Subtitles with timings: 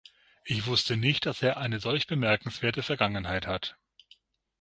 [0.45, 3.77] Ich wusste nicht, dass er eine solch bemerkenswerte Vergangenheit hat.